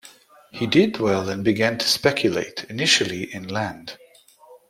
[0.51, 3.99] He did well and began to speculate, initially in land.